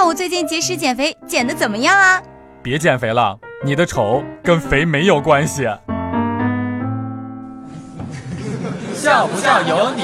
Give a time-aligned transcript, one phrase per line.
[0.00, 2.22] 看我最近节食减肥，减的怎么样啊？
[2.62, 5.64] 别减肥了，你的丑跟肥没有关系。
[8.94, 10.02] 笑不笑由你。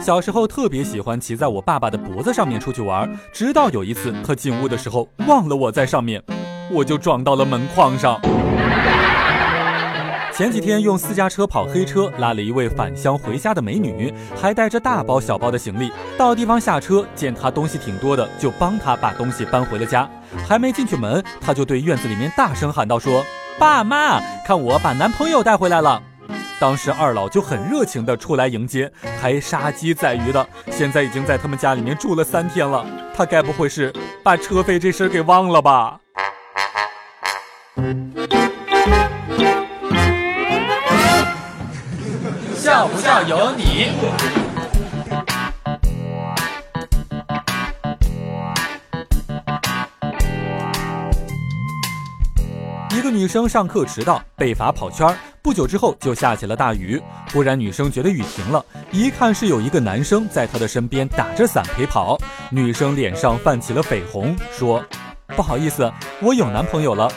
[0.00, 6.20] 小时候特别喜欢骑在我爸爸的脖子上面出去玩，直到有一次他进屋的时候忘了我在上面，
[6.72, 8.20] 我就撞到了门框上。
[10.32, 15.92] 前几天用私家车跑黑车，拉了一位返乡回家的美女，还带着大包小包的行李。
[16.16, 20.08] 到地方下车，见她东西挺多的，就帮她把东西搬回了家。
[20.48, 23.24] 还没进去门，她就对院子里面大声喊道：“说
[23.58, 26.02] 爸妈，看我把男朋友带回来了。”
[26.58, 28.90] 当时二老就很热情的出来迎接，
[29.20, 30.46] 还杀鸡宰鱼的。
[30.70, 36.00] 现在已经在他们家里面住了三天了，他该不会是把车费这事儿给忘了吧？
[42.80, 43.88] 笑不笑由你。
[52.90, 55.14] 一个女生上课迟到，被罚跑圈。
[55.42, 56.98] 不久之后就下起了大雨。
[57.30, 62.16] 忽然女生觉得雨停了，一看是有一个男生在她的身边打着伞陪跑。
[62.50, 64.82] 女生脸上泛起了绯红，说
[65.36, 67.12] ：“不好意思，我有男朋友了。”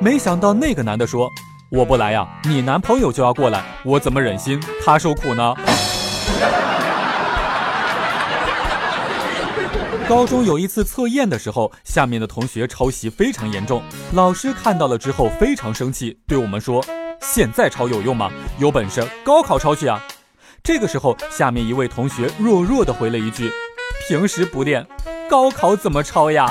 [0.00, 1.28] 没想到那个男的说。
[1.70, 5.54] 我不来呀，你男朋友就要过来，我怎么忍心他受苦呢？
[10.08, 13.82] 高中有一次测验的时候，下面的同学抄袭非常严重，
[14.14, 16.82] 老师看到了之后非常生气，对我们说
[17.20, 18.30] ：“现在抄有用吗？
[18.56, 20.02] 有本事高考抄去啊！”
[20.64, 23.52] 这个时候，下面一位同学弱弱的回了一句
[24.08, 24.86] ：“平时不练，
[25.28, 26.50] 高考怎么抄呀？”